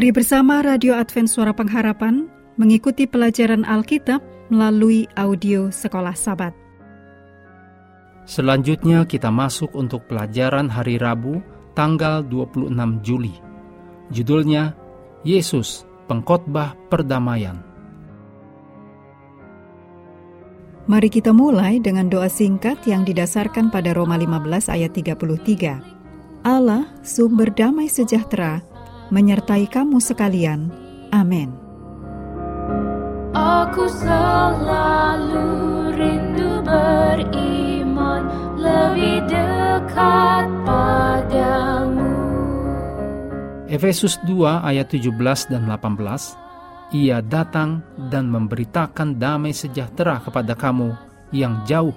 Mari 0.00 0.16
bersama 0.16 0.64
Radio 0.64 0.96
Advent 0.96 1.28
Suara 1.28 1.52
Pengharapan 1.52 2.24
mengikuti 2.56 3.04
pelajaran 3.04 3.68
Alkitab 3.68 4.24
melalui 4.48 5.04
audio 5.12 5.68
Sekolah 5.68 6.16
Sabat. 6.16 6.56
Selanjutnya 8.24 9.04
kita 9.04 9.28
masuk 9.28 9.68
untuk 9.76 10.08
pelajaran 10.08 10.72
hari 10.72 10.96
Rabu 10.96 11.44
tanggal 11.76 12.24
26 12.24 12.72
Juli. 13.04 13.36
Judulnya 14.08 14.72
Yesus, 15.20 15.84
Pengkhotbah 16.08 16.80
Perdamaian. 16.88 17.60
Mari 20.88 21.12
kita 21.12 21.36
mulai 21.36 21.76
dengan 21.76 22.08
doa 22.08 22.32
singkat 22.32 22.88
yang 22.88 23.04
didasarkan 23.04 23.68
pada 23.68 23.92
Roma 23.92 24.16
15 24.16 24.64
ayat 24.72 24.96
33. 24.96 26.00
Allah, 26.40 26.88
sumber 27.04 27.52
damai 27.52 27.92
sejahtera, 27.92 28.64
menyertai 29.10 29.66
kamu 29.70 29.98
sekalian. 29.98 30.70
Amin. 31.10 31.52
Aku 33.34 33.86
selalu 33.86 35.46
rindu 35.94 36.62
beriman 36.66 38.26
lebih 38.58 39.22
dekat 39.30 40.46
padamu. 40.66 42.10
Efesus 43.70 44.18
2 44.26 44.66
ayat 44.66 44.90
17 44.90 45.14
dan 45.46 45.62
18 45.70 46.50
ia 46.90 47.22
datang 47.22 47.86
dan 48.10 48.26
memberitakan 48.26 49.14
damai 49.14 49.54
sejahtera 49.54 50.18
kepada 50.18 50.58
kamu 50.58 50.90
yang 51.30 51.62
jauh 51.62 51.94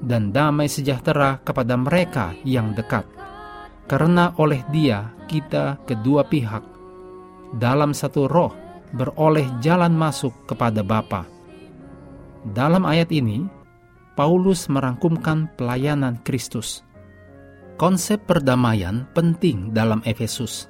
dan 0.00 0.32
damai 0.32 0.72
sejahtera 0.72 1.40
kepada 1.44 1.76
mereka 1.76 2.32
yang 2.44 2.72
dekat. 2.72 3.04
Karena 3.86 4.34
oleh 4.42 4.66
dia 4.74 5.14
kita 5.30 5.78
kedua 5.86 6.26
pihak 6.26 6.62
dalam 7.54 7.94
satu 7.94 8.26
roh 8.26 8.52
beroleh 8.90 9.46
jalan 9.62 9.94
masuk 9.94 10.34
kepada 10.46 10.82
Bapa. 10.82 11.26
Dalam 12.46 12.86
ayat 12.86 13.10
ini, 13.14 13.46
Paulus 14.18 14.66
merangkumkan 14.66 15.50
pelayanan 15.54 16.22
Kristus. 16.26 16.82
Konsep 17.76 18.24
perdamaian 18.24 19.04
penting 19.12 19.70
dalam 19.70 20.00
Efesus 20.02 20.66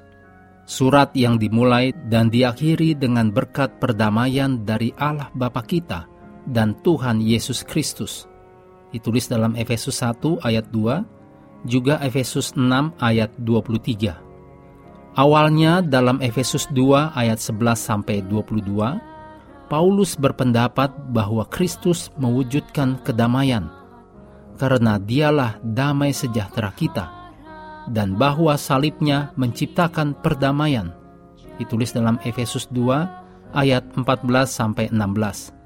Surat 0.67 1.15
yang 1.15 1.39
dimulai 1.39 1.95
dan 2.11 2.27
diakhiri 2.27 2.91
dengan 2.99 3.31
berkat 3.31 3.79
perdamaian 3.79 4.67
dari 4.67 4.91
Allah 4.99 5.31
Bapa 5.31 5.63
kita 5.63 6.03
dan 6.43 6.75
Tuhan 6.83 7.23
Yesus 7.23 7.63
Kristus. 7.63 8.27
Ditulis 8.91 9.31
dalam 9.31 9.55
Efesus 9.55 10.03
1 10.03 10.43
ayat 10.43 10.67
2, 10.67 11.16
juga 11.67 11.99
Efesus 11.99 12.55
6 12.55 12.95
ayat 13.03 13.35
23. 13.43 14.15
Awalnya 15.19 15.83
dalam 15.83 16.23
Efesus 16.23 16.71
2 16.71 17.11
ayat 17.11 17.37
11 17.37 17.75
sampai 17.75 18.23
22, 18.23 19.67
Paulus 19.67 20.15
berpendapat 20.15 20.95
bahwa 21.11 21.43
Kristus 21.51 22.07
mewujudkan 22.15 23.03
kedamaian 23.03 23.67
karena 24.55 24.95
dialah 24.97 25.59
damai 25.59 26.15
sejahtera 26.15 26.71
kita 26.71 27.11
dan 27.91 28.15
bahwa 28.15 28.55
salibnya 28.55 29.35
menciptakan 29.35 30.15
perdamaian. 30.23 30.95
Ditulis 31.59 31.91
dalam 31.91 32.21
Efesus 32.23 32.69
2 32.71 33.57
ayat 33.57 33.83
14 33.97 34.05
sampai 34.47 34.87
16. 34.93 35.57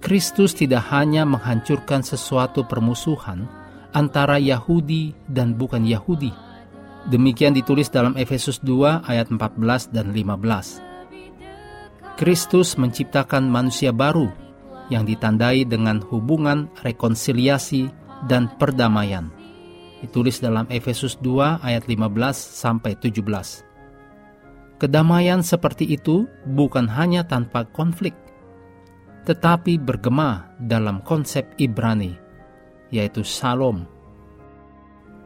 Kristus 0.00 0.56
tidak 0.56 0.88
hanya 0.90 1.28
menghancurkan 1.28 2.00
sesuatu 2.00 2.64
permusuhan 2.64 3.59
antara 3.92 4.36
Yahudi 4.38 5.14
dan 5.26 5.54
bukan 5.54 5.86
Yahudi. 5.86 6.32
Demikian 7.08 7.56
ditulis 7.56 7.88
dalam 7.88 8.12
Efesus 8.14 8.60
2 8.60 9.08
ayat 9.08 9.32
14 9.32 9.90
dan 9.90 10.12
15. 10.12 10.82
Kristus 12.20 12.76
menciptakan 12.76 13.48
manusia 13.48 13.90
baru 13.90 14.28
yang 14.92 15.08
ditandai 15.08 15.64
dengan 15.64 16.04
hubungan 16.04 16.68
rekonsiliasi 16.84 17.88
dan 18.28 18.52
perdamaian 18.60 19.32
ditulis 20.00 20.40
dalam 20.40 20.64
Efesus 20.72 21.20
2 21.20 21.60
ayat 21.60 21.84
15 21.84 22.08
sampai 22.34 22.96
17. 22.96 23.20
Kedamaian 24.80 25.44
seperti 25.44 25.84
itu 25.92 26.24
bukan 26.48 26.88
hanya 26.88 27.28
tanpa 27.28 27.68
konflik, 27.68 28.16
tetapi 29.28 29.76
bergema 29.76 30.48
dalam 30.56 31.04
konsep 31.04 31.44
Ibrani, 31.60 32.16
yaitu 32.90 33.26
Salom. 33.26 33.86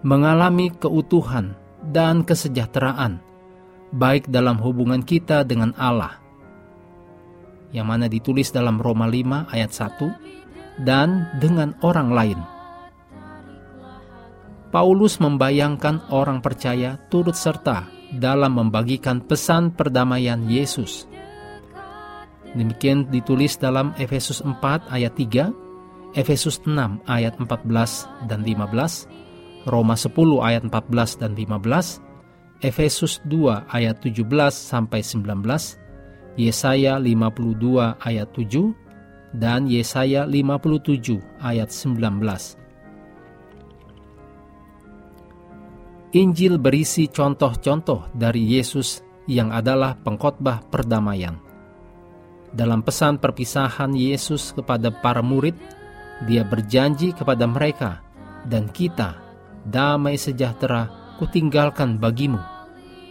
Mengalami 0.04 0.68
keutuhan 0.76 1.56
dan 1.80 2.24
kesejahteraan, 2.24 3.20
baik 3.92 4.28
dalam 4.28 4.60
hubungan 4.60 5.00
kita 5.00 5.48
dengan 5.48 5.72
Allah, 5.80 6.20
yang 7.72 7.88
mana 7.88 8.08
ditulis 8.08 8.52
dalam 8.52 8.80
Roma 8.80 9.08
5 9.08 9.48
ayat 9.48 9.72
1, 9.72 10.84
dan 10.84 11.32
dengan 11.40 11.72
orang 11.80 12.12
lain 12.12 12.40
Paulus 14.74 15.22
membayangkan 15.22 16.10
orang 16.10 16.42
percaya 16.42 16.98
turut 17.06 17.38
serta 17.38 17.86
dalam 18.10 18.58
membagikan 18.58 19.22
pesan 19.22 19.70
perdamaian 19.70 20.50
Yesus. 20.50 21.06
Demikian 22.58 23.06
ditulis 23.06 23.54
dalam 23.54 23.94
Efesus 23.94 24.42
4 24.42 24.90
ayat 24.90 25.14
3, 25.14 25.54
Efesus 26.14 26.62
6 26.62 27.02
ayat 27.10 27.34
14 27.42 28.30
dan 28.30 28.46
15, 28.46 29.66
Roma 29.66 29.98
10 29.98 30.14
ayat 30.46 30.62
14 30.62 31.18
dan 31.18 31.34
15, 31.34 31.98
Efesus 32.62 33.18
2 33.26 33.66
ayat 33.66 33.98
17 33.98 34.22
sampai 34.54 35.02
19, 35.02 36.38
Yesaya 36.38 37.02
52 37.02 37.98
ayat 37.98 38.30
7, 38.30 38.70
dan 39.34 39.66
Yesaya 39.66 40.22
57 40.22 41.18
ayat 41.42 41.74
19. 41.74 42.62
Injil 46.14 46.62
berisi 46.62 47.10
contoh-contoh 47.10 48.14
dari 48.14 48.54
Yesus 48.54 49.02
yang 49.26 49.50
adalah 49.50 49.98
pengkhotbah 49.98 50.62
perdamaian. 50.70 51.42
Dalam 52.54 52.86
pesan 52.86 53.18
perpisahan 53.18 53.98
Yesus 53.98 54.54
kepada 54.54 54.94
para 54.94 55.18
murid, 55.26 55.58
dia 56.22 56.46
berjanji 56.46 57.10
kepada 57.10 57.50
mereka 57.50 57.98
dan 58.46 58.70
kita, 58.70 59.18
damai 59.66 60.14
sejahtera 60.14 60.86
kutinggalkan 61.18 61.98
bagimu, 61.98 62.38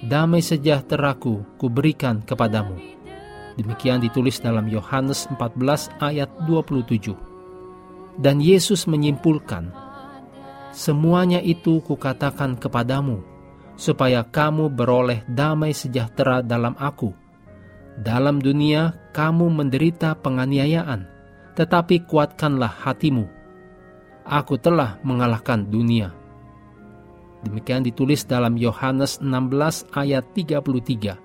damai 0.07 0.39
sejahteraku 0.39 1.43
kuberikan 1.59 2.23
kepadamu. 2.23 2.79
Demikian 3.59 4.01
ditulis 4.01 4.41
dalam 4.41 4.65
Yohanes 4.65 5.29
14 5.29 5.93
ayat 6.01 6.29
27. 6.47 7.13
Dan 8.17 8.41
Yesus 8.41 8.85
menyimpulkan 8.85 9.73
Semuanya 10.73 11.37
itu 11.37 11.85
kukatakan 11.85 12.57
kepadamu, 12.57 13.21
supaya 13.77 14.25
kamu 14.25 14.73
beroleh 14.73 15.21
damai 15.29 15.69
sejahtera 15.69 16.41
dalam 16.41 16.73
aku. 16.81 17.13
Dalam 17.93 18.41
dunia 18.41 19.13
kamu 19.13 19.53
menderita 19.53 20.17
penganiayaan, 20.17 21.12
tetapi 21.53 22.05
kuatkanlah 22.09 22.69
hatimu. 22.83 23.25
Aku 24.23 24.57
telah 24.57 24.97
mengalahkan 25.05 25.67
dunia. 25.67 26.13
Demikian 27.43 27.83
ditulis 27.83 28.23
dalam 28.23 28.55
Yohanes 28.55 29.19
16 29.19 29.91
ayat 29.91 30.23
33. 30.31 31.19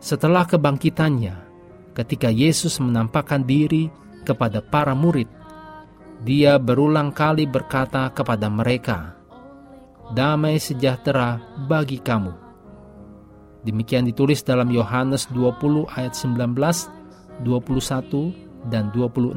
Setelah 0.00 0.48
kebangkitannya, 0.48 1.36
ketika 1.92 2.32
Yesus 2.32 2.80
menampakkan 2.80 3.44
diri 3.44 3.92
kepada 4.24 4.64
para 4.64 4.96
murid, 4.96 5.28
dia 6.24 6.56
berulang 6.56 7.12
kali 7.12 7.44
berkata 7.44 8.08
kepada 8.10 8.48
mereka, 8.48 9.12
"Damai 10.16 10.56
sejahtera 10.56 11.38
bagi 11.68 12.00
kamu." 12.00 12.32
Demikian 13.62 14.08
ditulis 14.08 14.42
dalam 14.42 14.72
Yohanes 14.74 15.30
20 15.30 15.86
ayat 15.94 16.16
19, 16.18 16.90
21 17.44 18.34
dan 18.68 18.92
26. 18.94 19.34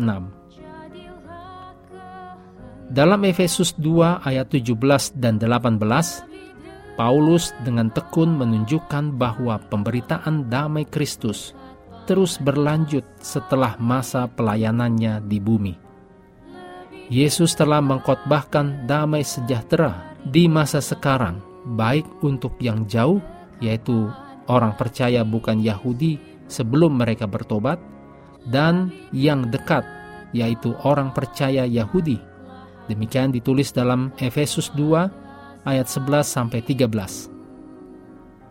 Dalam 2.86 3.22
Efesus 3.26 3.74
2 3.82 4.22
ayat 4.22 4.48
17 4.54 5.18
dan 5.18 5.42
18, 5.42 6.96
Paulus 6.96 7.52
dengan 7.66 7.92
tekun 7.92 8.38
menunjukkan 8.40 9.20
bahwa 9.20 9.60
pemberitaan 9.68 10.48
damai 10.48 10.88
Kristus 10.88 11.58
terus 12.06 12.38
berlanjut 12.38 13.04
setelah 13.20 13.76
masa 13.82 14.30
pelayanannya 14.30 15.26
di 15.26 15.42
bumi. 15.42 15.74
Yesus 17.10 17.54
telah 17.54 17.82
mengkhotbahkan 17.82 18.90
damai 18.90 19.22
sejahtera 19.22 20.16
di 20.26 20.50
masa 20.50 20.82
sekarang, 20.82 21.38
baik 21.78 22.06
untuk 22.26 22.58
yang 22.58 22.86
jauh, 22.90 23.22
yaitu 23.62 24.10
orang 24.50 24.74
percaya 24.74 25.22
bukan 25.22 25.62
Yahudi 25.62 26.18
sebelum 26.50 26.98
mereka 26.98 27.30
bertobat, 27.30 27.78
dan 28.50 28.94
yang 29.10 29.50
dekat, 29.50 29.84
yaitu 30.34 30.74
orang 30.86 31.12
percaya 31.12 31.66
Yahudi. 31.66 32.22
Demikian 32.86 33.34
ditulis 33.34 33.74
dalam 33.74 34.14
Efesus 34.22 34.70
2 34.78 35.66
ayat 35.66 35.88
11 35.90 36.22
sampai 36.22 36.62
13. 36.62 37.34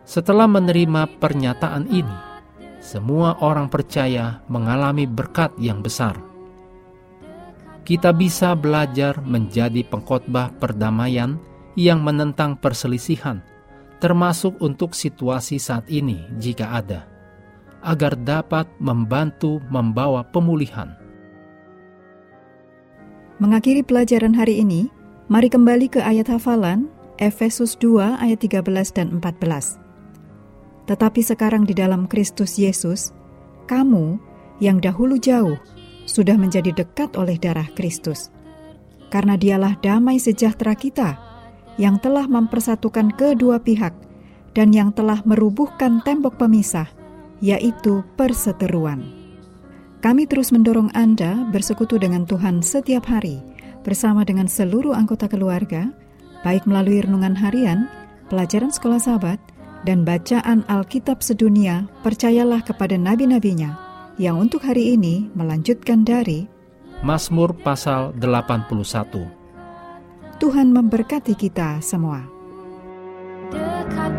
Setelah 0.05 0.51
menerima 0.51 1.07
pernyataan 1.23 1.89
ini, 1.89 2.19
semua 2.83 3.41
orang 3.41 3.73
percaya 3.73 4.45
mengalami 4.51 5.09
berkat 5.09 5.57
yang 5.57 5.81
besar. 5.81 6.19
Kita 7.85 8.13
bisa 8.13 8.53
belajar 8.53 9.25
menjadi 9.25 9.81
pengkhotbah 9.89 10.57
perdamaian 10.61 11.41
yang 11.77 12.05
menentang 12.05 12.61
perselisihan, 12.61 13.41
termasuk 14.01 14.61
untuk 14.61 14.93
situasi 14.93 15.57
saat 15.57 15.89
ini 15.89 16.29
jika 16.37 16.77
ada, 16.77 17.09
agar 17.85 18.17
dapat 18.17 18.65
membantu 18.81 19.61
membawa 19.69 20.25
pemulihan. 20.33 20.97
Mengakhiri 23.39 23.85
pelajaran 23.85 24.33
hari 24.33 24.65
ini, 24.65 24.89
mari 25.29 25.53
kembali 25.53 25.93
ke 25.93 26.01
ayat 26.01 26.33
hafalan 26.33 26.89
Efesus 27.21 27.77
2 27.79 28.19
ayat 28.19 28.41
13 28.41 28.65
dan 28.91 29.21
14. 29.21 29.79
Tetapi 30.89 31.21
sekarang 31.21 31.69
di 31.69 31.77
dalam 31.77 32.09
Kristus 32.09 32.57
Yesus, 32.57 33.13
kamu 33.69 34.17
yang 34.63 34.79
dahulu 34.79 35.19
jauh 35.19 35.59
sudah 36.05 36.37
menjadi 36.37 36.71
dekat 36.73 37.17
oleh 37.17 37.41
darah 37.41 37.67
Kristus. 37.75 38.29
Karena 39.09 39.35
dialah 39.39 39.79
damai 39.83 40.19
sejahtera 40.23 40.75
kita 40.75 41.17
yang 41.81 41.99
telah 41.99 42.31
mempersatukan 42.31 43.15
kedua 43.19 43.59
pihak 43.59 43.95
dan 44.55 44.71
yang 44.71 44.95
telah 44.95 45.23
merubuhkan 45.27 45.99
tembok 46.07 46.39
pemisah, 46.39 46.87
yaitu 47.45 48.01
perseteruan. 48.17 49.05
Kami 50.01 50.25
terus 50.25 50.49
mendorong 50.49 50.89
Anda 50.97 51.45
bersekutu 51.53 52.01
dengan 52.01 52.25
Tuhan 52.25 52.65
setiap 52.65 53.05
hari 53.05 53.45
bersama 53.85 54.25
dengan 54.25 54.49
seluruh 54.49 54.97
anggota 54.97 55.29
keluarga, 55.29 55.93
baik 56.41 56.65
melalui 56.65 57.05
renungan 57.05 57.37
harian, 57.37 57.85
pelajaran 58.33 58.73
sekolah 58.73 59.01
sahabat, 59.01 59.37
dan 59.85 60.09
bacaan 60.09 60.65
Alkitab 60.73 61.21
sedunia, 61.21 61.85
percayalah 62.01 62.65
kepada 62.65 62.97
nabi-nabinya 62.97 63.77
yang 64.17 64.41
untuk 64.41 64.65
hari 64.65 64.97
ini 64.97 65.29
melanjutkan 65.37 66.01
dari 66.09 66.49
Mazmur 67.05 67.53
pasal 67.61 68.17
81. 68.17 69.29
Tuhan 70.41 70.73
memberkati 70.73 71.37
kita 71.37 71.85
semua. 71.85 72.25
dekat 73.53 74.13